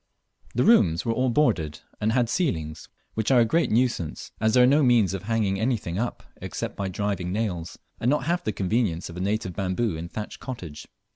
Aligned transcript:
The 0.55 0.63
rooms 0.63 1.05
were 1.05 1.13
all 1.13 1.29
boarded, 1.29 1.81
and 1.99 2.11
had 2.11 2.27
ceilings, 2.27 2.89
which 3.13 3.29
are 3.29 3.39
a 3.41 3.45
great 3.45 3.69
nuisance, 3.69 4.31
as 4.41 4.55
there 4.55 4.63
are 4.63 4.65
no 4.65 4.81
means 4.81 5.13
of 5.13 5.21
hanging 5.25 5.59
anything 5.59 5.99
up 5.99 6.23
except 6.37 6.75
by 6.75 6.87
driving 6.89 7.31
nails, 7.31 7.77
and 7.99 8.09
not 8.09 8.23
half 8.23 8.43
the 8.43 8.51
conveniences 8.51 9.11
of 9.11 9.17
a 9.17 9.21
native 9.21 9.53
bamboo 9.55 9.95
and 9.97 10.11
thatch 10.11 10.39
cottage. 10.39 10.87